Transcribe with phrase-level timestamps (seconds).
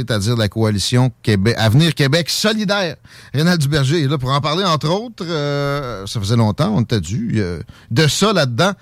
[0.00, 2.96] C'est-à-dire la coalition Québec, Avenir Québec solidaire.
[3.32, 5.24] Rénal Duberger est là pour en parler, entre autres.
[5.26, 7.32] euh, ça faisait longtemps, on t'a dû.
[7.36, 8.72] euh, de ça là-dedans.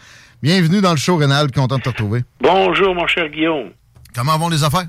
[0.42, 1.52] Bienvenue dans le show, Rénal.
[1.52, 2.22] Content de te retrouver.
[2.40, 3.70] Bonjour, mon cher Guillaume.
[4.14, 4.86] Comment vont les affaires?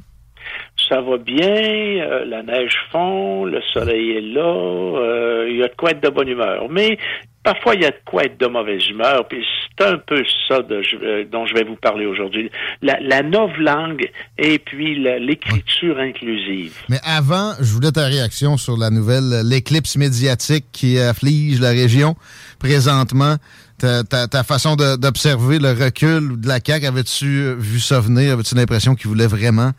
[0.90, 5.76] Ça va bien, euh, la neige fond, le soleil est là, il y a de
[5.78, 6.66] quoi être de bonne humeur.
[6.70, 6.98] Mais
[7.46, 9.42] parfois, il y a de quoi être de mauvaise humeur, puis
[9.78, 12.52] c'est un peu ça de- euh, dont je vais vous parler aujourd'hui.
[12.82, 16.73] La, la novlangue et puis l'écriture inclusive.
[16.90, 21.70] Mais avant, je voulais ta réaction sur la nouvelle, euh, l'éclipse médiatique qui afflige la
[21.70, 22.16] région
[22.60, 23.36] présentement.
[23.78, 28.32] Ta, ta- ta façon d'observer le recul de la CAQ, avais-tu vu ça venir?
[28.34, 29.72] Avais-tu l'impression qu'ils voulaient vraiment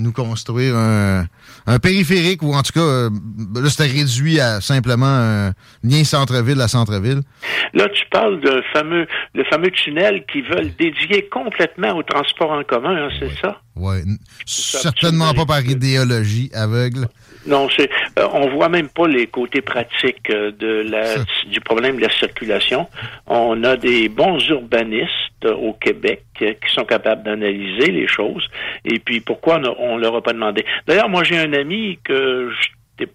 [0.00, 1.26] nous construire un,
[1.66, 3.10] un périphérique ou en tout cas, euh,
[3.54, 5.52] là, c'était réduit à simplement un
[5.84, 7.20] lien centre-ville à centre-ville?
[7.74, 12.64] Là, tu parles de fameux, le fameux tunnel qu'ils veulent dédier complètement au transport en
[12.64, 13.60] commun, hein, c'est ça?
[13.76, 13.98] Oui.
[14.46, 17.06] Certainement pas par idéologie aveugle.
[17.46, 17.88] Non, c'est,
[18.18, 22.10] euh, on voit même pas les côtés pratiques euh, de la, du problème de la
[22.10, 22.86] circulation.
[23.26, 25.08] On a des bons urbanistes
[25.44, 28.46] euh, au Québec euh, qui sont capables d'analyser les choses.
[28.84, 30.64] Et puis, pourquoi on, a- on leur a pas demandé?
[30.86, 32.68] D'ailleurs, moi, j'ai un ami que je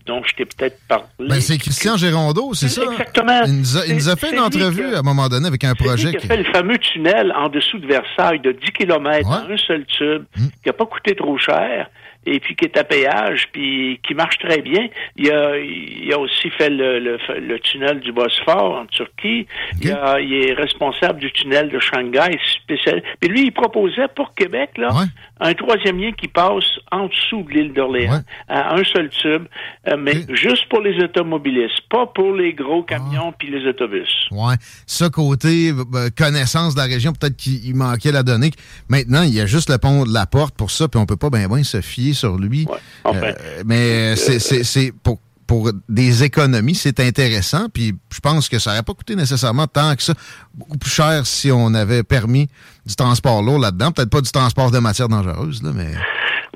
[0.07, 1.05] dont je t'ai peut-être parlé.
[1.19, 2.81] Ben, c'est Christian Gérondeau, c'est ça?
[2.91, 3.43] Exactement.
[3.45, 5.63] Il nous a, il nous a fait une entrevue que- à un moment donné avec
[5.63, 6.09] un projet.
[6.09, 9.35] qui a fait le fameux tunnel en dessous de Versailles de 10 km Ouais.
[9.35, 10.45] en un seul tube, Mm.
[10.63, 11.87] qui n'a pas coûté trop cher,
[12.25, 14.87] et puis qui est à péage, puis qui marche très bien.
[15.15, 19.47] Il a, il a aussi fait le, le, le tunnel du Bosphore en Turquie.
[19.81, 23.01] Il, a- il est responsable du tunnel de Shanghai spécial.
[23.19, 25.05] Puis lui, il proposait pour Québec là Ouais.
[25.39, 28.19] un troisième lien qui passe en dessous de l'île d'Orléans, Ouais.
[28.47, 29.45] à un seul tube,
[29.87, 33.35] euh, mais juste pour les automobilistes, pas pour les gros camions Ah.
[33.37, 34.09] puis les autobus.
[34.31, 34.55] Ouais.
[34.87, 38.51] Ça, côté euh, connaissance de la région, peut-être qu'il manquait la donnée.
[38.89, 41.17] Maintenant, il y a juste le pont de la porte pour ça, puis on peut
[41.17, 42.65] pas ben ben se fier sur lui.
[42.65, 42.77] Ouais.
[43.03, 47.67] Enfin, Euh, mais c'est pour, pour des économies, c'est intéressant.
[47.71, 50.13] Puis je pense que ça n'aurait pas coûté nécessairement tant que ça.
[50.53, 52.47] Beaucoup plus cher si on avait permis
[52.85, 53.91] du transport lourd là-dedans.
[53.91, 55.93] Peut-être pas du transport de matières dangereuses, là, mais.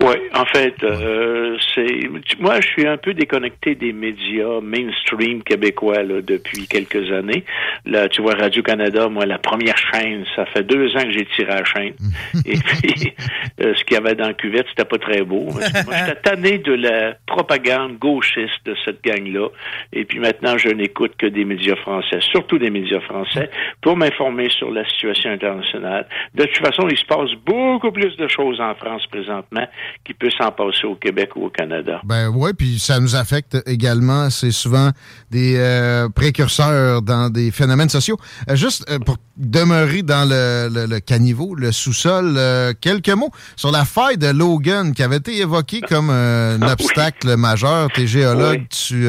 [0.02, 6.04] Oui, en fait, euh, c'est moi je suis un peu déconnecté des médias mainstream québécois
[6.04, 7.44] là, depuis quelques années.
[7.86, 11.26] Là, tu vois Radio Canada, moi la première chaîne, ça fait deux ans que j'ai
[11.36, 11.94] tiré à la chaîne.
[12.46, 13.14] Et puis
[13.62, 15.50] euh, ce qu'il y avait dans la cuvette, c'était pas très beau.
[15.52, 19.50] Moi, j'étais tanné de la propagande gauchiste de cette gang-là.
[19.92, 23.50] Et puis maintenant, je n'écoute que des médias français, surtout des médias français,
[23.82, 26.08] pour m'informer sur la situation internationale.
[26.36, 29.68] De toute façon, il se passe beaucoup plus de choses en France présentement
[30.06, 32.02] qui peut s'en passer au Québec ou au Canada.
[32.04, 34.30] Ben ouais, puis ça nous affecte également.
[34.30, 34.92] C'est souvent
[35.32, 38.18] des euh, précurseurs dans des phénomènes sociaux.
[38.50, 42.38] Euh, juste euh, pour demeurer dans le, le- le caniveau, le sous-sol,
[42.82, 46.72] quelques mots sur la faille de Logan qui avait été évoquée comme un Ah oui.
[46.86, 47.90] obstacle majeur.
[47.94, 48.68] T'es géologue, Oui.
[48.70, 49.08] tu...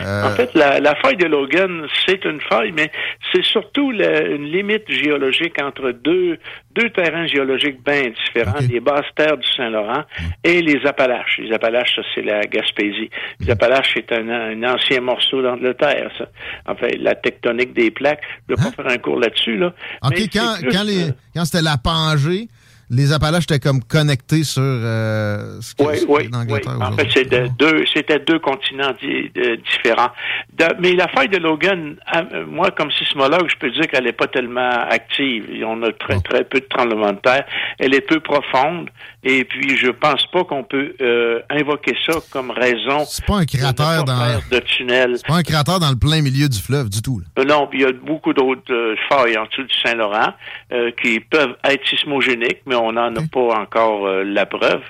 [0.00, 2.90] euh, En fait, la, la faille de Logan, c'est une faille, mais
[3.32, 6.38] c'est surtout la- une limite géologique entre deux,
[6.74, 10.04] deux terrains géologiques bien différents, les basses terres du Saint-Laurent
[10.44, 11.38] et les Appalaches.
[11.42, 13.10] Les Appalaches, ça, c'est la Gaspésie.
[13.40, 16.26] Les Appalaches, c'est un, un ancien morceau d'Angleterre, ça.
[16.66, 18.22] Enfin, la tectonique des plaques.
[18.48, 18.72] Je ne vais Hein?
[18.76, 19.72] pas faire un cours là-dessus, là.
[20.02, 22.48] OK, Mais quand, quand, les, euh, quand c'était la Pangée,
[22.90, 26.60] les Appalaches étaient comme connectés sur euh, ce qui Oui, oui, oui.
[26.80, 30.10] En fait, c'était deux, c'était deux continents di- de- différents.
[30.58, 34.12] De- mais la faille de Logan, euh, moi, comme sismologue, je peux dire qu'elle n'est
[34.12, 35.44] pas tellement active.
[35.66, 37.44] On a très, très peu de tremblements de terre.
[37.78, 38.88] Elle est peu profonde.
[39.24, 43.40] Et puis, je pense pas qu'on peut euh, invoquer ça comme raison C'est pas un
[43.44, 44.56] de cratère pas dans...
[44.56, 45.14] de tunnel.
[45.16, 47.18] C'est pas un cratère dans le plein milieu du fleuve du tout.
[47.20, 47.26] là.
[47.42, 50.32] Euh, Non, il y a beaucoup d'autres euh, failles en dessous du Saint-Laurent
[50.72, 54.82] euh, qui peuvent être sismogéniques, mais on n'en a pas encore euh, la preuve.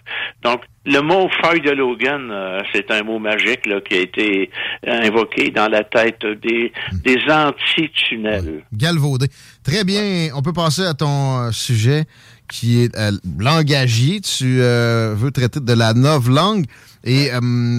[0.43, 4.51] Donc, le mot feuille de Logan, euh, c'est un mot magique là, qui a été
[4.87, 6.73] invoqué dans la tête des,
[7.05, 8.63] des anti-tunnels.
[8.73, 9.27] Galvaudé.
[9.63, 10.31] Très bien.
[10.35, 12.05] On peut passer à ton sujet
[12.51, 12.97] qui est
[13.39, 14.21] langagier.
[14.21, 16.65] Tu veux traiter de la langue.
[17.05, 17.31] Et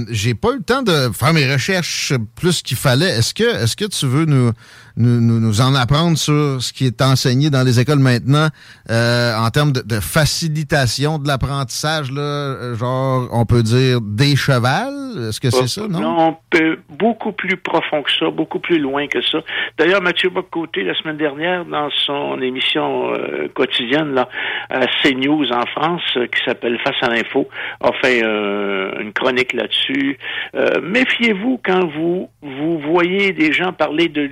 [0.10, 3.10] j'ai pas eu le temps de faire mes recherches plus qu'il fallait.
[3.10, 4.51] Est-ce que, est-ce que tu veux nous,
[5.00, 8.48] nous, nous, en apprendre sur ce qui est enseigné dans les écoles maintenant
[8.89, 15.30] euh, en termes de, facilitation de l'apprentissage, là, euh, genre, on peut dire des chevals?
[15.30, 16.00] Est-ce que c'est ça, non?
[16.00, 19.39] Non, peut, beaucoup plus profond que ça, beaucoup plus loin que ça.
[19.77, 24.27] D'ailleurs, Mathieu Bocoté, la semaine dernière, dans son émission euh, quotidienne là,
[24.69, 27.48] à CNews en France, qui s'appelle Face à l'info,
[27.81, 30.17] a fait une chronique là-dessus.
[30.83, 34.29] méfiez-vous quand vous, vous voyez des gens parler de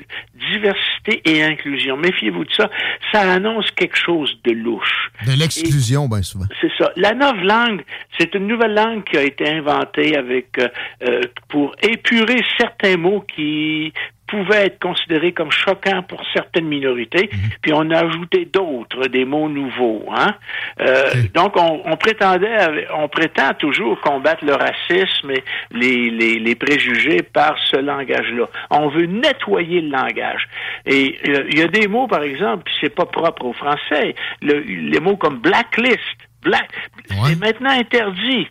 [0.51, 1.97] diversité et inclusion.
[1.97, 2.69] Méfiez-vous de ça.
[3.12, 5.12] Ça annonce quelque chose de louche.
[5.25, 6.45] De l'exclusion, bien souvent.
[6.62, 6.91] C'est ça.
[6.95, 7.83] La langue,
[8.18, 10.68] c'est une nouvelle langue qui a été inventée avec euh,
[11.07, 13.94] euh, pour épurer certains mots qui
[14.27, 17.39] pouvait être considéré comme choquant pour certaines minorités, mhm.
[17.62, 20.06] puis on a ajouté d'autres, des mots nouveaux.
[20.15, 20.35] Hein?
[20.81, 21.03] Euh,
[21.33, 27.57] donc, on, prétendait, on prétend toujours combattre le racisme et les, les, les préjugés par
[27.71, 28.47] ce langage-là.
[28.69, 30.47] On veut nettoyer le langage.
[30.85, 34.15] Et euh, il y a des mots, par exemple, puis c'est pas propre au français.
[34.41, 36.69] les mots comme blacklist, Black.
[37.09, 38.47] C'est maintenant interdit.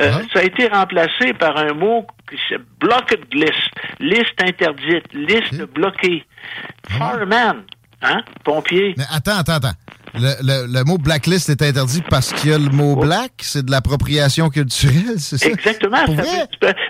[0.00, 2.06] Euh, ça a été remplacé par un mot
[2.80, 3.70] blocked list,
[4.00, 6.24] liste interdite, liste bloquée.
[6.88, 7.64] Fireman,
[8.02, 8.94] hein, pompier.
[8.96, 9.76] Mais attends, attends, attends.
[10.16, 13.00] Le, le, mot blacklist est interdit parce qu'il y a le mot oh.
[13.00, 15.48] black, c'est de l'appropriation culturelle, c'est ça?
[15.48, 16.04] Exactement.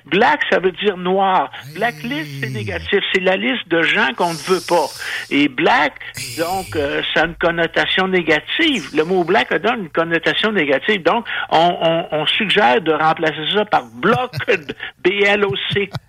[0.07, 1.51] black, ça veut dire noir.
[1.75, 3.01] Blacklist, c'est négatif.
[3.13, 4.87] C'est la liste de gens qu'on ne veut pas.
[5.31, 5.95] Et black,
[6.39, 8.91] donc, euh, ça a une connotation négative.
[8.95, 11.03] Le mot black donne une connotation négative.
[11.03, 16.05] Donc, on, on, on suggère de remplacer ça par blocked, B-L-O-C-K-E-D-L-I-S-T.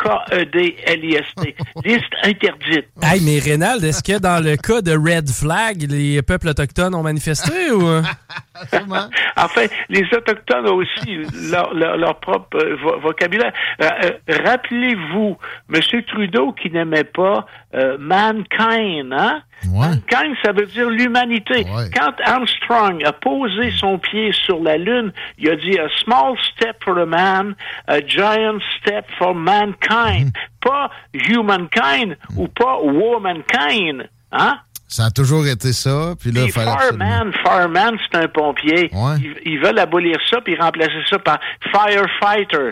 [1.83, 2.85] Liste interdite.
[3.01, 7.06] Hey, mais Rénald, est-ce que dans le cas de Red Flag, les peuples autochtones ont
[7.07, 7.87] manifester ou?
[7.87, 8.01] Euh?
[9.37, 13.53] en fait, les Autochtones ont aussi leur, leur, propre euh, vocabulaire.
[13.81, 14.11] Euh,
[14.45, 15.37] rappelez-vous,
[15.73, 16.01] M.
[16.07, 17.45] Trudeau qui n'aimait pas
[17.99, 19.41] mankind, hein?
[19.65, 21.65] Mankind, ça veut dire l'humanité.
[21.95, 26.77] Quand Armstrong a posé son pied sur la Lune, il a dit a small step
[26.83, 27.55] for a man,
[27.87, 30.27] a giant step for mankind.
[30.27, 30.69] Hmm.
[30.69, 34.09] Pas humankind ou pas womankind.
[34.31, 34.59] Hein?
[34.87, 36.15] Ça a toujours été ça.
[36.19, 38.89] Puis là, Fireman, Fireman, c'est un pompier.
[39.45, 41.39] Ils, veulent abolir ça puis remplacer ça par
[41.71, 42.71] Firefighter.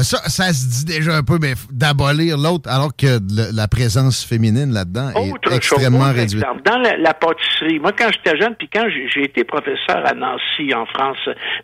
[0.00, 3.20] Ben ça, ça se dit déjà un peu, mais d'abolir l'autre, alors que
[3.54, 6.42] la présence féminine là-dedans est extrêmement réduite.
[6.64, 10.86] Dans la, pâtisserie, moi, quand j'étais jeune, puis quand j'ai été professeur à Nancy, en
[10.86, 11.18] France,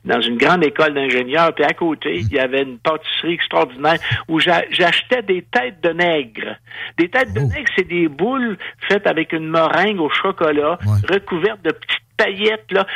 [0.04, 3.96] dans une grande école d'ingénieurs, puis à côté, il y avait une pâtisserie extraordinaire
[4.28, 6.56] où j'achetais des têtes de nègre.
[6.98, 7.48] Des têtes de oh.
[7.48, 10.78] nègre, c'est des boules faites avec une meringue au chocolat,
[11.08, 12.86] recouvertes de petites paillettes, là.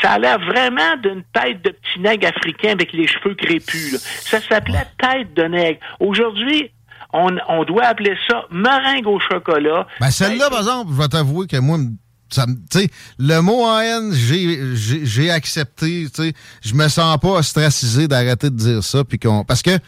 [0.00, 3.96] Ça a l'air vraiment d'une tête de petit nègre africain avec les cheveux crépus.
[4.02, 5.80] Ça s'appelait tête de nègre.
[6.00, 6.70] Aujourd'hui,
[7.12, 9.86] on, on, doit appeler ça meringue au chocolat.
[10.00, 11.78] Ben, celle-là, par exemple, je vais t'avouer que moi,
[12.30, 12.46] ça,
[13.18, 16.06] le mot en haine, j'ai accepté.
[16.62, 19.04] Je me sens pas ostracisé d'arrêter de dire ça.
[19.04, 19.78] Puis qu'on, parce que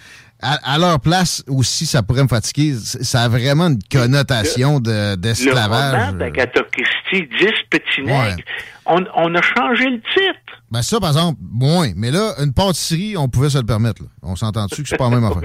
[0.45, 2.75] à, leur place aussi, ça pourrait me fatiguer.
[2.79, 6.13] Ça a vraiment une connotation d'esclavage.
[6.13, 8.43] Le d'Agatha Christie, 10 petits nègres,
[8.87, 10.63] on, on, a changé le titre.
[10.71, 11.89] Ben ça, par exemple, moins.
[11.97, 14.03] Mais là, une pâtisserie, on pouvait se le permettre.
[14.23, 15.43] On s'entend-tu que c'est pas la même affaire?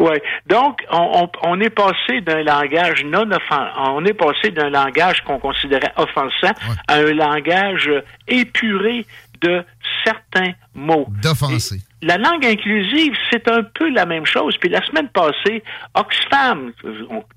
[0.00, 0.18] oui.
[0.46, 5.38] Donc, on, on, est passé d'un langage non offensant, on est passé d'un langage qu'on
[5.38, 6.52] considérait offensant
[6.88, 7.90] à un langage
[8.28, 9.06] épuré
[9.40, 9.64] de
[10.04, 11.06] certains mots.
[11.22, 14.56] D'offenser la langue inclusive, c'est un peu la même chose.
[14.58, 15.62] Puis la semaine passée,
[15.94, 16.72] Oxfam,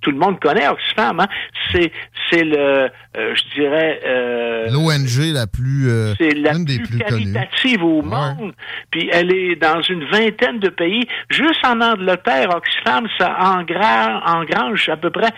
[0.02, 1.28] tout le monde connaît Oxfam, hein?
[1.72, 1.92] c'est
[2.32, 7.84] c'est le, euh, je dirais euh, l'ONG la plus, euh, c'est la plus, plus qualitative
[7.84, 8.54] au monde.
[8.90, 11.08] Puis elle est dans une vingtaine de pays.
[11.30, 15.30] Juste en Angleterre, Oxfam, ça engrange, engrange à peu près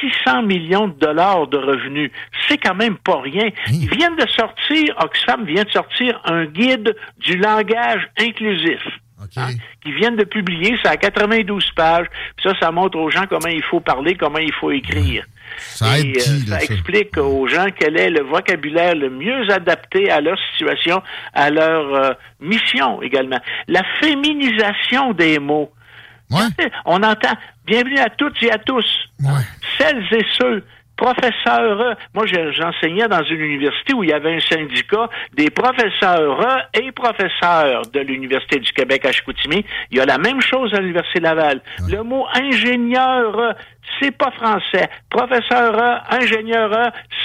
[0.00, 2.10] 600 millions de dollars de revenus.
[2.48, 3.48] C'est quand même pas rien.
[3.68, 8.73] Ils viennent de sortir, Oxfam vient de sortir un guide du langage inclusif.
[9.36, 9.48] Hein,
[9.82, 12.06] qui viennent de publier, ça a 92 pages.
[12.42, 15.24] ça, ça montre aux gens comment il faut parler, comment il faut écrire.
[15.56, 20.20] Ça, Et, euh, ça explique aux gens quel est le vocabulaire le mieux adapté à
[20.20, 21.02] leur situation,
[21.32, 23.38] à leur euh, mission également.
[23.68, 25.70] La féminisation des mots.
[26.84, 28.86] On entend bienvenue à toutes et à tous.
[29.78, 30.64] Celles et ceux
[30.96, 31.96] professeurs.
[32.14, 36.92] Moi, je- j'enseignais dans une université où il y avait un syndicat des professeurs et
[36.92, 39.64] professeurs de l'Université du Québec à Chicoutimi.
[39.90, 41.60] Il y a la même chose à l'Université Laval.
[41.90, 43.54] Le mot ingénieur,
[44.00, 44.88] c'est pas français.
[45.10, 46.70] Professeur, ingénieur,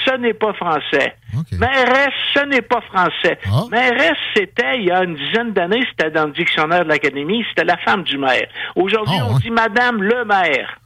[0.04, 1.14] ce n'est pas français.
[1.36, 1.58] OK.
[1.58, 3.38] Mairesse, ce n'est pas français.
[3.46, 3.62] Ah.
[3.70, 7.64] Mairesse, c'était, il y a une dizaine d'années, c'était dans le dictionnaire de l'Académie, c'était
[7.64, 8.48] la femme du maire.
[8.74, 9.40] Aujourd'hui, Ah, on ouais.
[9.40, 10.76] dit Madame le maire.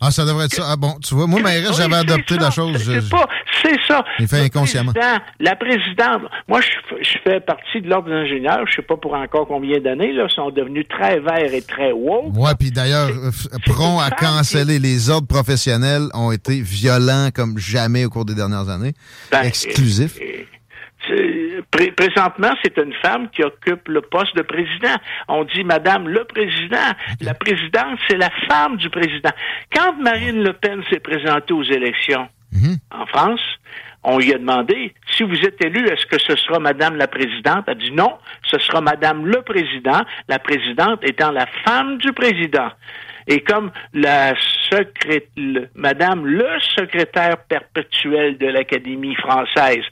[0.00, 0.64] Ah, ça devrait être ça.
[0.70, 2.40] Ah bon, tu vois, moi, mairesse, Oui, j'avais adopté ça.
[2.40, 2.78] la chose.
[2.82, 3.28] Je- pas-
[3.62, 4.04] C'est ça.
[4.20, 4.92] Il fait Le inconsciemment.
[4.92, 9.14] président, la présidente, moi, je, fais partie de l'ordre des ingénieurs, je sais pas pour
[9.14, 12.36] encore combien d'années, là, ils sont devenus très verts et très woke.
[12.36, 13.30] Ouais, puis d'ailleurs, euh,
[13.66, 14.78] prompt à canceller.
[14.78, 18.92] Les ordres professionnels ont été violents comme jamais au cours des dernières années.
[19.32, 20.14] Ben, Exclusif.
[20.16, 20.37] c'est-
[21.70, 24.94] pré- présentement, c'est une femme qui occupe le poste de président.
[25.28, 26.92] On dit Madame le président.
[27.20, 29.30] La présidente, c'est la femme du président.
[29.74, 32.28] Quand Marine Le Pen s'est présentée aux élections
[32.90, 33.40] en France,
[34.04, 37.64] on lui a demandé si vous êtes élu, est-ce que ce sera Madame la présidente?
[37.66, 40.00] Elle a dit non, ce sera Madame le président.
[40.28, 42.70] La présidente étant la femme du président.
[43.28, 44.32] Et comme la
[44.70, 49.84] secré- le- Madame le secrétaire perpétuel de l'Académie française.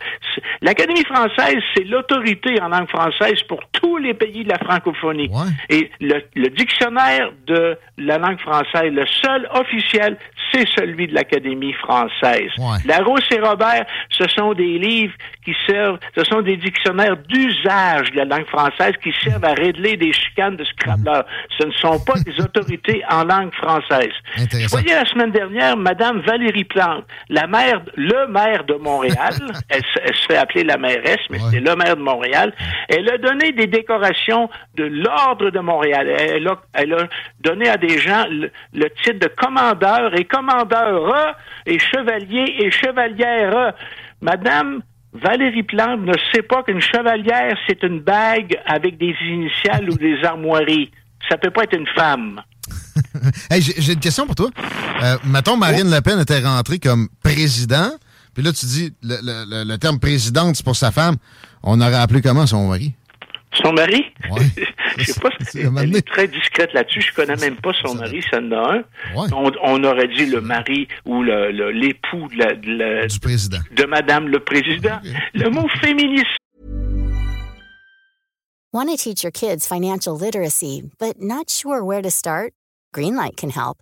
[0.62, 5.28] L'Académie française, c'est l'autorité en langue française pour tous les pays de la francophonie.
[5.30, 5.50] Ouais.
[5.68, 10.16] Et le, le dictionnaire de la langue française, le seul officiel,
[10.52, 12.50] c'est celui de l'Académie française.
[12.58, 12.78] Ouais.
[12.86, 15.14] Larousse et Robert, ce sont des livres
[15.44, 19.96] qui servent, ce sont des dictionnaires d'usage de la langue française qui servent à régler
[19.96, 21.24] des chicanes de Scrabbleur.
[21.58, 24.12] Ce ne sont pas des autorités en langue française.
[24.36, 29.34] Je voyais la semaine dernière Madame Valérie Plante, la maire, le maire de Montréal.
[29.68, 31.48] elle, se- elle se fait appeler la mairesse, mais Ouais.
[31.50, 32.52] c'est le maire de Montréal.
[32.88, 36.08] Elle a donné des décorations de l'ordre de Montréal.
[36.08, 37.08] Elle a, elle a
[37.40, 43.74] donné à des gens le, le titre de commandeur et commandeur et chevalier et chevalière.
[44.22, 49.96] Madame Valérie Plante ne sait pas qu'une chevalière, c'est une bague avec des initiales ou
[49.96, 50.90] des armoiries.
[51.28, 52.42] Ça peut pas être une femme.
[53.50, 54.50] Hey, j'ai une question pour toi.
[55.02, 57.90] Euh, mettons, Marine Le Pen était rentrée comme président,
[58.34, 61.16] puis là, tu dis, le, le- le- le terme présidente, c'est pour sa femme.
[61.62, 62.94] On aurait appelé comment son mari?
[63.62, 64.04] Son mari?
[64.30, 64.42] Ouais.
[64.98, 67.00] Je sais pas, elle est très discrète là-dessus.
[67.02, 68.76] Je connais même pas son mari, ça en a un.
[69.18, 69.28] Ouais.
[69.32, 73.18] On, on aurait dit le mari ou le- le- l'époux de, la- de la- Du
[73.20, 73.58] président.
[73.74, 74.98] de Madame le Président.
[75.34, 76.26] Le mot féministe
[78.72, 82.52] Want to teach your kids financial literacy, but not sure where to start?
[82.96, 83.76] Greenlight can help.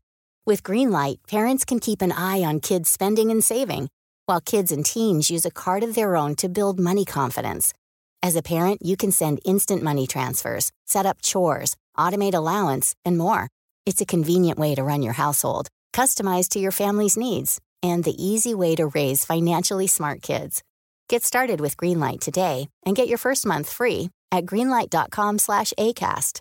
[0.45, 3.89] With Greenlight, parents can keep an eye on kids' spending and saving,
[4.27, 7.73] while kids and teens use a card of their own to build money confidence.
[8.25, 13.17] As a parent, you can send instant money transfers, set up chores, automate allowance, and
[13.17, 13.47] more.
[13.87, 18.21] It's a convenient way to run your household, customized to your family's needs, and the
[18.21, 20.61] easy way to raise financially smart kids.
[21.09, 26.41] Get started with Greenlight today and get your first month free at greenlight.com slash ACAST.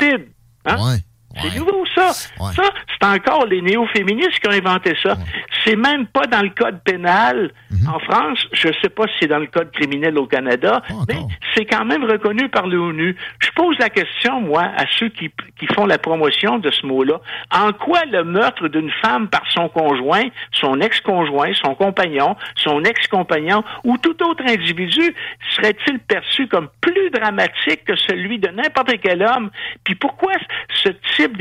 [0.00, 0.84] Hein?
[0.84, 0.98] Ouais.
[1.42, 2.08] C'est nouveau, ça.
[2.40, 2.52] Ouais.
[2.54, 2.62] Ça,
[3.00, 5.16] c'est encore les néo-féministes qui ont inventé ça.
[5.64, 7.88] C'est même pas dans le code pénal Mhm.
[7.88, 8.38] en France.
[8.52, 11.16] Je sais pas si c'est dans le code criminel au Canada, mais
[11.54, 13.16] c'est quand même reconnu par l'ONU.
[13.40, 17.20] Je pose la question, moi, à ceux qui, qui font la promotion de ce mot-là.
[17.50, 23.64] En quoi le meurtre d'une femme par son conjoint, son ex-conjoint, son compagnon, son ex-compagnon
[23.82, 25.14] ou tout autre individu
[25.56, 29.50] serait-il perçu comme plus dramatique que celui de n'importe quel homme?
[29.84, 30.32] Puis pourquoi
[30.74, 31.36] ce type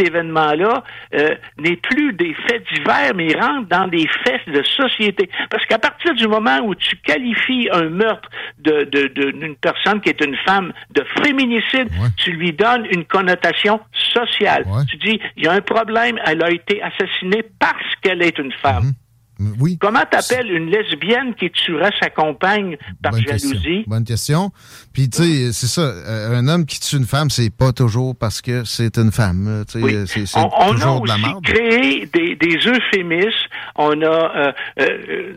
[0.52, 0.84] d'événement-là
[1.16, 5.30] euh, n'est plus des faits divers, mais il rentre dans des faits de société?
[5.50, 10.02] Parce qu'à partir du moment où tu qualifies un meurtre de, de- de- d'une personne
[10.02, 12.10] qui est une femme de féminicide, Ouais.
[12.18, 13.80] tu lui donnes une connotation
[14.14, 14.64] sociale.
[14.68, 14.84] Ouais.
[14.90, 18.52] Tu dis, il y a un problème, elle a été assassinée parce qu'elle est une
[18.54, 18.92] femme.
[19.60, 19.78] Oui.
[19.80, 23.52] Comment t'appelles une lesbienne qui tuerait sa compagne par Bonne jalousie?
[23.52, 23.84] question.
[23.88, 24.52] Bonne question.
[24.94, 25.82] Puis, tu sais, c'est ça.
[25.82, 29.64] euh, un homme qui tue une femme, c'est pas toujours parce que c'est une femme.
[29.76, 29.96] Oui.
[29.96, 33.30] euh, c'est On, a toujours de la aussi créé des, des euphémismes.
[33.76, 34.06] On a...
[34.06, 35.34] euh, euh, euh,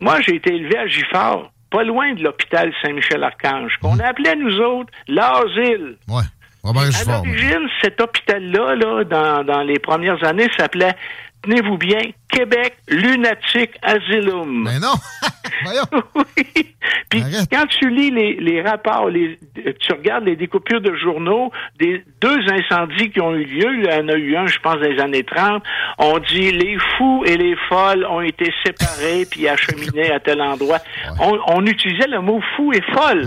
[0.00, 4.00] moi, j'ai été élevé à Giffard, pas loin de l'hôpital Saint-Michel-Archange, qu'on Mhm.
[4.02, 5.96] appelait, nous autres, l'asile.
[6.08, 6.22] Ouais.
[6.62, 10.94] Robert À l'origine, cet hôpital-là, là, dans, dans les premières années, s'appelait
[11.42, 14.64] tenez-vous bien, Québec Lunatic Asylum.
[14.64, 14.94] Mais non!
[15.64, 15.84] Voyons!
[16.14, 16.74] oui.
[17.10, 22.04] Puis quand tu lis les, les rapports, les, tu regardes les découpures de journaux des
[22.20, 24.88] deux incendies qui ont eu lieu, il y en a eu un, je pense, dans
[24.88, 25.62] les années 30,
[25.98, 30.78] on dit les fous et les folles ont été séparés puis acheminés à tel endroit.
[31.18, 33.26] On, on, utilisait le mot fou et folle.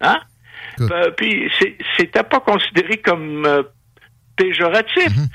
[0.00, 0.18] Hein?
[0.80, 1.50] Euh, puis
[1.96, 3.62] c'était pas considéré comme euh,
[4.36, 5.08] péjoratif.
[5.08, 5.28] Mm-hmm.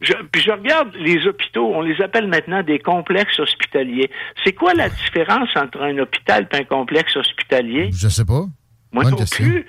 [0.00, 4.10] Je, puis je regarde les hôpitaux, on les appelle maintenant des complexes hospitaliers.
[4.44, 7.90] C'est quoi la différence entre un hôpital et un complexe hospitalier?
[7.92, 8.44] Je sais pas.
[8.90, 9.66] Moi non plus.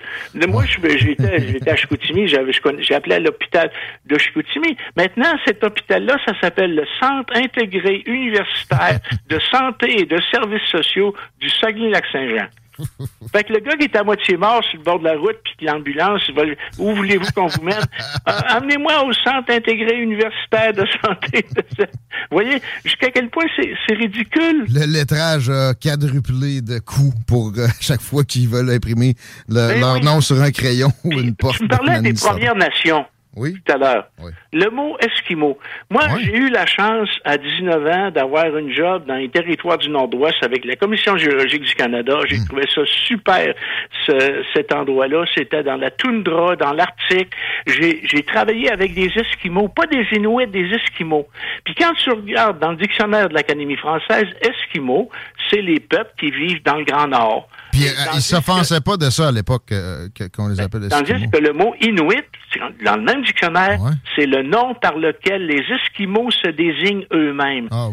[0.48, 3.70] Moi, j'étais à Chicoutimi, j'ai appelé à l'hôpital
[4.06, 4.78] de Chicoutimi.
[4.96, 11.14] Maintenant, cet hôpital-là, ça s'appelle le Centre intégré universitaire de santé et de services sociaux
[11.40, 12.48] du Saguenay-Lac-Saint-Jean.
[13.32, 15.38] Fait que le gars qui est à moitié mort sur le bord de la route,
[15.44, 16.22] puis l'ambulance,
[16.78, 17.78] où voulez-vous qu'on vous mène?
[18.28, 21.46] Euh, amenez-moi au centre intégré universitaire de santé.
[21.80, 21.86] vous
[22.32, 24.66] voyez, jusqu'à quel point c'est ridicule.
[24.70, 29.16] Le lettrage a quadruplé de coûts pour euh, chaque fois qu'ils veulent imprimer
[29.48, 31.58] ben leur nom sur un crayon ou une porte.
[31.62, 33.06] Je parlais des Premières Nations
[33.40, 33.54] oui.
[33.54, 34.10] tout à l'heure.
[34.54, 35.58] Le mot Esquimau.
[35.90, 39.90] Moi, j'ai eu la chance à 19 ans d'avoir une job dans les territoires du
[39.90, 42.18] Nord-Ouest avec la Commission géologique du Canada.
[42.28, 42.46] J'ai hmm.
[42.46, 43.54] trouvé ça super,
[44.54, 45.26] cet endroit-là.
[45.36, 47.32] C'était dans la toundra, dans l'Arctique.
[47.68, 51.28] J'ai travaillé avec des Esquimaux, pas des Inuits, des Esquimaux.
[51.64, 55.10] Puis quand tu regardes dans le dictionnaire de l'Académie française, Esquimaux,
[55.50, 57.48] c'est les peuples qui vivent dans le Grand Nord.
[57.72, 61.06] Puis euh, ils s'offensaient pas de ça à l'époque euh, qu'on les appelle Esquimaux.
[61.08, 62.26] Tandis que le mot Inuit,
[62.84, 63.24] dans le même
[64.16, 67.68] c'est le nom par lequel les Esquimaux se désignent eux-mêmes.
[67.72, 67.90] Ah,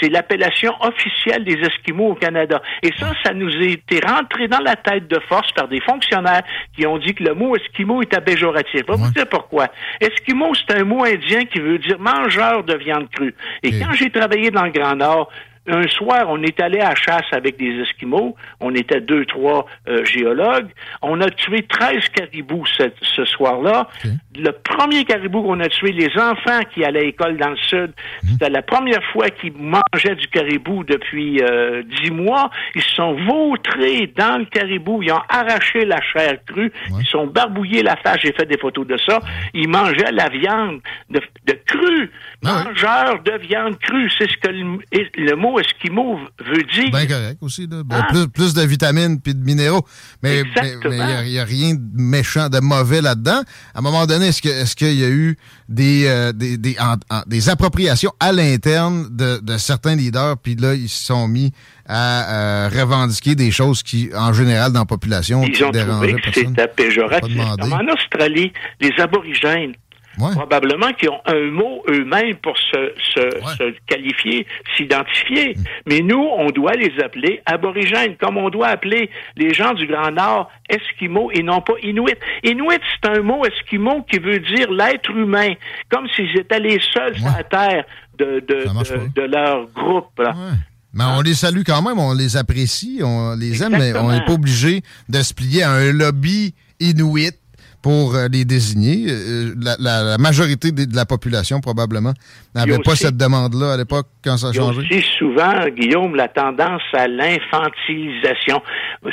[0.00, 2.62] c'est l'appellation officielle des Esquimaux au Canada.
[2.82, 6.42] Et ça, ça nous a été rentré dans la tête de force par des fonctionnaires
[6.76, 8.82] qui ont dit que le mot Esquimau était péjoratif.
[8.86, 9.68] Je vais vous dire pourquoi.
[10.00, 13.34] Esquimau, c'est un mot indien qui veut dire mangeur de viande crue.
[13.62, 15.30] Et quand j'ai travaillé dans le Grand Nord,
[15.68, 18.36] un soir, on est allé à chasse avec des Esquimaux.
[18.60, 20.68] On était deux, trois euh, géologues.
[21.02, 23.88] On a tué 13 caribous ce, soir-là.
[24.36, 27.92] Le premier caribou qu'on a tué, les enfants qui allaient à l'école dans le sud,
[28.22, 28.30] mhm.
[28.30, 32.50] c'était la première fois qu'ils mangeaient du caribou depuis euh, dix mois.
[32.74, 35.02] Ils se sont vautrés dans le caribou.
[35.02, 36.72] Ils ont arraché la chair crue.
[36.98, 38.18] Ils sont barbouillés la face.
[38.22, 39.20] J'ai fait des photos de ça.
[39.54, 42.10] Ils mangeaient la viande de, de crue.
[42.44, 44.10] Ah Mangeurs de viande crue.
[44.16, 46.90] C'est ce que le mot Esquimau veut dire.
[46.90, 47.66] Bien correct aussi.
[47.66, 48.06] Ben, ah.
[48.32, 49.84] plus, de vitamines puis de minéraux.
[50.22, 50.42] Mais
[50.84, 53.42] il n'y a, rien de méchant, de mauvais là-dedans.
[53.74, 55.36] À un moment donné, est-ce qu'il est y a eu
[55.68, 61.52] des, euh, des, appropriations à l'interne de, certains leaders, puis là, ils se sont mis
[61.86, 66.32] à euh, revendiquer des choses qui, en général, dans la population, ils ont trouvé que
[66.32, 67.38] c'était péjoratif.
[67.40, 69.74] En Australie, les aborigènes
[70.18, 75.56] probablement qui ont un mot eux-mêmes pour se, se, qualifier, s'identifier.
[75.86, 80.10] Mais nous, on doit les appeler aborigènes, comme on doit appeler les gens du Grand
[80.10, 82.16] Nord esquimaux et non pas inuit.
[82.44, 85.54] Inuit, c'est un mot esquimau qui veut dire l'être humain,
[85.88, 87.84] comme s'ils étaient les seuls sur la Terre
[88.18, 90.20] de, de, de, leur groupe.
[90.92, 94.24] Mais on les salue quand même, on les apprécie, on les aime, mais on n'est
[94.24, 97.34] pas obligé de se plier à un lobby inuit
[97.82, 99.06] pour euh, les désigner.
[99.08, 102.12] Euh, la, majorité de la population, probablement,
[102.54, 104.80] n'avait pas cette demande-là à l'époque quand ça a changé.
[104.80, 108.62] aussi souvent, Guillaume, la tendance à l'infantilisation.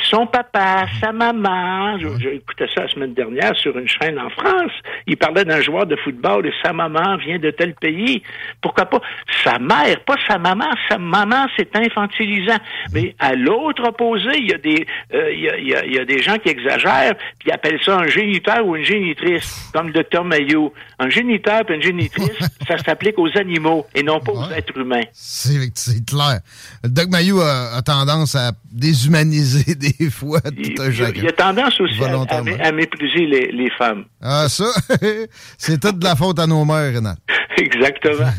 [0.00, 4.72] Son papa, sa maman, j'ai écouté ça la semaine dernière sur une chaîne en France,
[5.06, 8.22] il parlait d'un joueur de football et sa maman vient de tel pays.
[8.60, 9.00] Pourquoi pas?
[9.44, 12.58] Sa mère, pas sa maman, sa maman, c'est infantilisant.
[12.92, 16.48] Mais à l'autre opposé, il y a des euh, il, y a, des gens qui
[16.48, 20.72] exagèrent, puis appellent ça un géniteur ou une génitrice, comme le docteur Maillot.
[20.98, 22.38] Un géniteur et une génitrice,
[22.68, 25.04] ça s'applique aux animaux et non pas aux êtres humains.
[25.12, 26.40] C'est clair.
[26.82, 32.00] Le Doc Mayou a, tendance à déshumaniser des fois tout un Il a tendance aussi
[32.02, 34.04] à, mépriser les, femmes.
[34.20, 34.66] Ah, ça,
[35.58, 37.16] c'est toute de la faute à nos mères, Renat.
[37.58, 38.32] Exactement.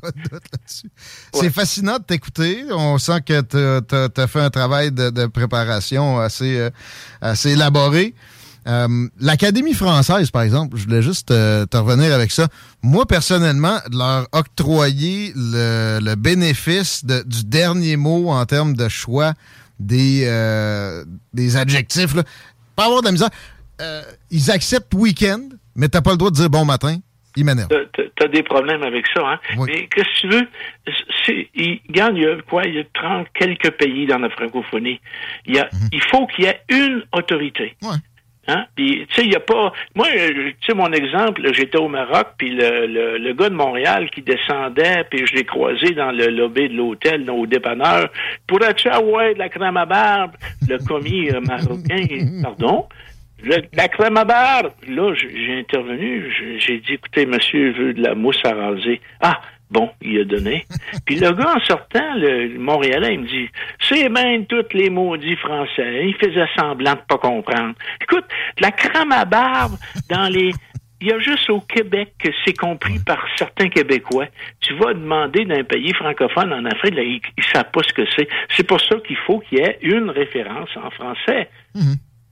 [0.00, 0.90] pas de doute là-dessus.
[1.32, 2.64] C'est fascinant de t'écouter.
[2.70, 6.70] On sent que tu as, fait un travail de, préparation assez, euh,
[7.20, 8.14] assez élaboré.
[8.66, 12.48] Euh, L'Académie française, par exemple, je voulais juste euh, te revenir avec ça.
[12.82, 19.32] Moi, personnellement, leur octroyer le, bénéfice du dernier mot en termes de choix
[19.78, 22.14] des, euh, des adjectifs,
[22.76, 23.30] pas avoir de la misère.
[24.30, 25.40] ils acceptent week-end,
[25.74, 26.98] mais t'as pas le droit de dire bon matin.
[27.36, 27.68] Ils m'énervent.
[28.16, 29.40] T'as des problèmes avec ça, hein?
[29.66, 30.48] Mais qu'est-ce que tu veux?
[31.54, 32.10] Il, y a
[32.48, 32.64] quoi?
[32.64, 35.00] Il y a 30 quelques pays dans la francophonie.
[35.46, 35.88] Il, y a, mhm.
[35.92, 37.76] il faut qu'il y ait une autorité.
[38.50, 38.66] Hein?
[38.74, 39.72] Puis, tu sais, il y a pas...
[39.94, 43.54] Moi, euh, tu sais, mon exemple, j'étais au Maroc, puis le, le, le gars de
[43.54, 48.08] Montréal qui descendait, puis je l'ai croisé dans le lobby de l'hôtel, au dépanneur.
[48.46, 50.32] Pourrais-tu avoir de la crème à barbe?
[50.68, 52.04] Le commis euh, marocain,
[52.42, 52.86] pardon?
[53.42, 54.72] Le- la crème à barbe.
[54.88, 56.30] Là, j'ai intervenu.
[56.58, 59.00] J'ai dit, écoutez, monsieur veut de la mousse à raser.
[59.20, 60.66] Ah, bon, il a donné.
[61.06, 63.48] Puis le gars, en sortant, le, Montréalais, il me dit,
[63.88, 66.06] c'est même tous les maudits français.
[66.06, 67.74] Il faisait semblant de pas comprendre.
[68.00, 68.24] Écoute,
[68.56, 69.76] de la crème à barbe
[70.08, 70.50] dans les...
[71.02, 74.26] Il y a juste au Québec que c'est compris par certains Québécois.
[74.60, 78.02] Tu vas demander d'un pays francophone en Afrique, là, ils ne savent pas ce que
[78.14, 78.28] c'est.
[78.54, 81.48] C'est pour ça qu'il faut qu'il y ait une référence en français.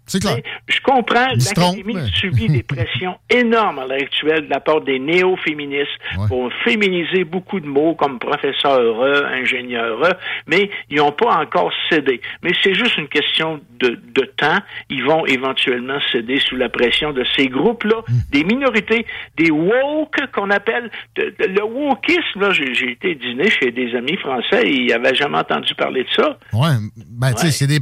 [0.09, 0.39] C'est clair.
[0.67, 4.99] Je comprends, l'Académie mais- subit des pressions énormes à l'heure actuelle de la part des
[4.99, 5.89] néo-féministes
[6.29, 9.99] pour féminiser beaucoup de mots comme professeur, ingénieur,
[10.47, 12.21] mais ils n'ont pas encore cédé.
[12.43, 14.59] Mais c'est juste une question de, de temps.
[14.91, 18.21] Ils vont éventuellement céder sous la pression de ces groupes-là, Hmm.
[18.31, 19.05] des minorités,
[19.37, 22.51] des woke qu'on appelle de- de- le wokisme.
[22.53, 26.39] J'ai été dîner chez des amis français et ils n'avaient jamais entendu parler de ça.
[26.53, 27.51] Ouais, ben, tu sais, Ouais.
[27.53, 27.79] c'est des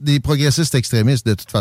[0.00, 1.55] des progressistes extrémistes, de toute façon.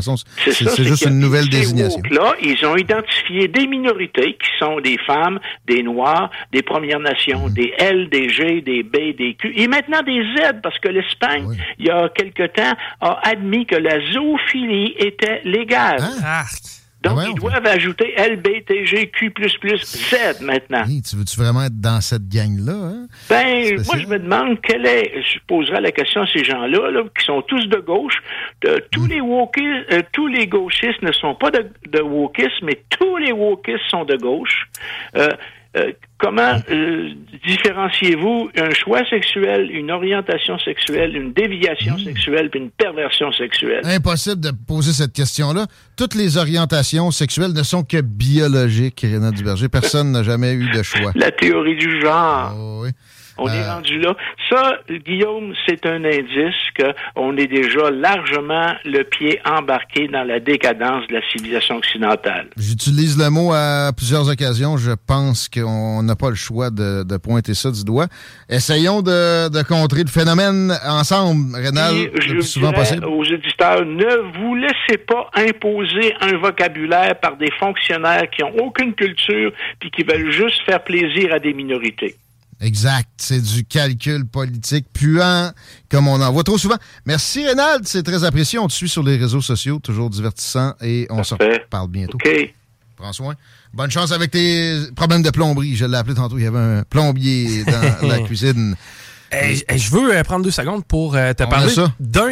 [0.52, 1.98] C'est juste une nouvelle désignation.
[2.00, 7.06] woke-là, ils ont identifié des minorités qui sont des femmes, des Noirs, des Premières Mhm.
[7.06, 10.88] Nations, des L, des G, des B, des Q, et maintenant des Z, parce que
[10.90, 11.48] l'Espagne,
[11.80, 16.02] il y a quelque temps, a admis que la zoophilie était légale.
[16.02, 16.44] Hein?
[17.06, 19.32] Donc, ouais, ils doivent ajouter L, B, T, G, Q,
[19.84, 20.84] Z maintenant.
[20.86, 22.74] Hey, tu veux-tu vraiment être dans cette gang-là?
[22.74, 23.08] Hein?
[23.30, 27.04] Ben, moi, je me demande quelle est, je poserai la question à ces gens-là, là,
[27.18, 28.18] qui sont tous de gauche.
[28.92, 33.18] Tous les wokistes, euh, tous les gauchistes ne sont pas de, de wokistes, mais tous
[33.18, 34.68] les wokistes sont de gauche.
[35.16, 35.30] Euh,
[35.76, 37.10] euh, comment euh,
[37.46, 43.82] différenciez-vous un choix sexuel, une orientation sexuelle, une déviation sexuelle, puis une perversion sexuelle?
[43.84, 45.68] Impossible de poser cette question-là.
[45.98, 49.68] Toutes les orientations sexuelles ne sont que biologiques, Réna Duberger.
[49.68, 51.12] Personne n'a jamais eu de choix.
[51.16, 52.54] La théorie du genre.
[52.58, 52.92] Oh, oui.
[53.38, 54.16] On est Euh, rendu là.
[54.50, 61.06] Ça, Guillaume, c'est un indice qu'on est déjà largement le pied embarqué dans la décadence
[61.08, 62.48] de la civilisation occidentale.
[62.58, 64.78] J'utilise le mot à plusieurs occasions.
[64.78, 68.08] Je pense qu'on n'a pas le choix de, de pointer ça du doigt.
[68.50, 73.06] Essayons de, de contrer le phénomène ensemble, Rénal, Et le je plus souvent possible.
[73.06, 78.94] aux auditeurs, ne vous laissez pas imposer un vocabulaire par des fonctionnaires qui ont aucune
[78.94, 82.16] culture puis qui veulent juste faire plaisir à des minorités.
[82.62, 83.10] Exact.
[83.18, 85.52] C'est du calcul politique puant,
[85.90, 86.78] comme on en voit trop souvent.
[87.06, 87.82] Merci, Rénal.
[87.84, 88.60] C'est très apprécié.
[88.60, 92.18] On te suit sur les réseaux sociaux, toujours divertissant, et on se reparle bientôt.
[92.24, 92.54] OK.
[92.96, 93.36] Prends soin.
[93.74, 95.76] Bonne chance avec tes problèmes de plomberie.
[95.76, 96.38] Je l'ai appelé tantôt.
[96.38, 98.76] Il y avait un plombier dans la cuisine.
[99.32, 101.74] Hey, hey, je veux euh, prendre deux secondes pour euh, te On parler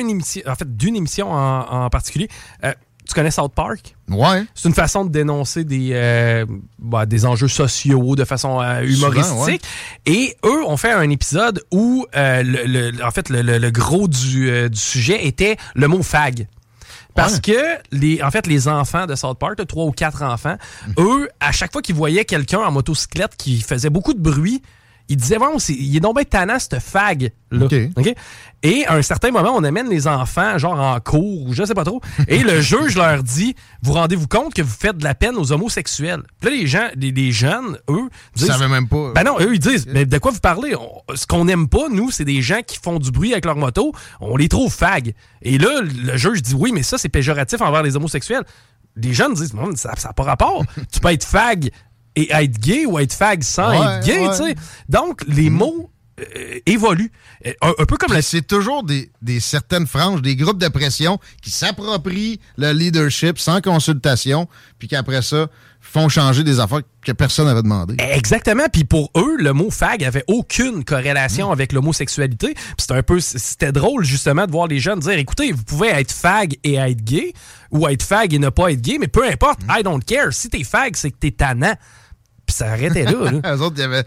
[0.10, 2.30] émission, en fait, d'une émission en, en particulier.
[2.64, 2.72] Euh,
[3.08, 3.96] tu connais South Park?
[4.10, 4.44] Ouais.
[4.56, 6.46] C'est une façon de dénoncer des, euh,
[6.80, 9.26] bah, des enjeux sociaux de façon euh, humoristique.
[9.26, 9.60] Souvent, ouais.
[10.06, 14.70] Et eux ont fait un épisode où, euh, le, le- en fait, le, gros du,
[14.70, 16.48] du sujet était le mot fag.
[17.16, 17.52] Parce que,
[17.92, 20.92] les, en fait, les enfants de South Park, trois ou quatre enfants, Mm.
[20.98, 24.64] eux, à chaque fois qu'ils voyaient quelqu'un en motocyclette qui faisait beaucoup de bruit,
[25.10, 27.32] ils disaient, bon, c'est, il est donc bien tannant, ce fag.
[27.52, 27.66] Là.
[27.66, 27.76] OK.
[27.98, 28.14] OK?
[28.64, 31.74] Et à un certain moment, on amène les enfants, genre en cours, ou je sais
[31.74, 35.14] pas trop, et le juge leur dit Vous rendez-vous compte que vous faites de la
[35.14, 38.88] peine aux homosexuels Puis là, les gens, les, les jeunes, eux, Ils disent savaient même
[38.88, 39.12] pas.
[39.14, 40.74] Ben non, eux, ils disent Mais de quoi vous parlez?
[40.76, 43.58] On- Ce qu'on n'aime pas, nous, c'est des gens qui font du bruit avec leur
[43.58, 45.14] moto, on les trouve fag.
[45.42, 48.44] Et là, le juge dit Oui, mais ça, c'est péjoratif envers les homosexuels.
[48.96, 50.64] Les jeunes disent Non, ça n'a pas rapport.
[50.92, 51.70] tu peux être fag
[52.16, 54.30] et être gay ou être fag sans Ouais, être gay, ouais.
[54.38, 54.56] tu sais.
[54.90, 57.12] Donc, les mots euh, évoluent.
[57.48, 60.68] Euh, Un, un peu comme la c'est toujours des, des certaines franges, des groupes de
[60.68, 64.48] pression qui s'approprient le leadership sans consultation,
[64.78, 65.48] puis qu'après ça,
[65.82, 67.96] font changer des affaires que personne n'avait demandé.
[68.00, 68.64] Exactement.
[68.72, 72.54] Puis pour eux, le mot fag avait aucune corrélation avec l'homosexualité.
[72.54, 75.90] Puis c'était un peu, c'était drôle justement de voir les jeunes dire, écoutez, vous pouvez
[75.90, 77.34] être fag et être gay,
[77.72, 80.32] ou être fag et ne pas être gay, mais peu importe, I don't care.
[80.32, 81.74] Si t'es fag, c'est que t'es tannant.
[82.54, 83.32] Puis ça arrêtait là.
[83.32, 83.56] là.
[83.56, 84.04] Eux autres, ils avaient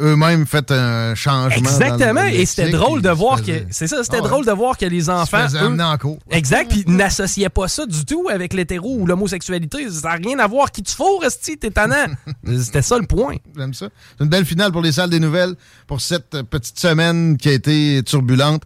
[0.00, 1.56] eux-mêmes fait un changement.
[1.68, 2.24] Exactement.
[2.24, 4.28] Et c'était drôle de voir que, c'est ça, c'était Ah ouais.
[4.28, 5.46] drôle de voir que les enfants.
[5.54, 6.18] eux- en cours.
[6.30, 6.70] Exact.
[6.70, 9.88] Puis ils n'associaient pas ça du tout avec l'hétéro ou l'homosexualité.
[9.90, 10.72] Ça n'a rien à voir.
[10.72, 12.06] Qui tu fous, Resti, t'es tannant.
[12.62, 13.36] c'était ça le point.
[13.56, 13.88] J'aime ça.
[14.16, 15.54] C'est une belle finale pour les salles des nouvelles
[15.86, 18.62] pour cette petite semaine qui a été turbulente.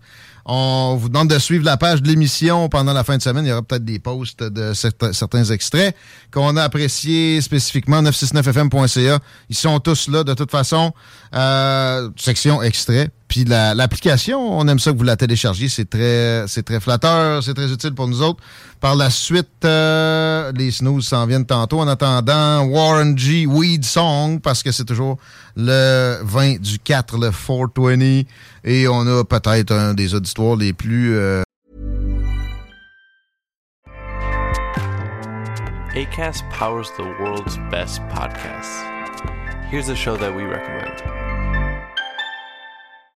[0.51, 3.45] On vous demande de suivre la page de l'émission pendant la fin de semaine.
[3.45, 5.95] Il y aura peut-être des posts de certains, extraits
[6.33, 8.01] qu'on a appréciés spécifiquement.
[8.03, 9.19] 969fm.ca.
[9.51, 10.95] Ils sont tous là de toute façon.
[11.35, 13.11] Euh, section extrait.
[13.29, 15.69] Puis l'application, on aime ça que vous la téléchargiez.
[15.69, 18.43] C'est très, très flatteur, c'est très utile pour nous autres.
[18.81, 21.81] Par la suite, euh, les snooze s'en viennent tantôt.
[21.81, 23.45] En attendant, Warren G.
[23.45, 25.19] Weed Song, parce que c'est toujours
[25.57, 28.23] le 20 du 4, le 420.
[28.65, 31.15] Et on a peut-être un des auditoires les plus...
[31.15, 31.43] Euh...
[36.53, 38.83] Powers the world's best podcasts.
[39.71, 41.28] Here's a show that we recommend.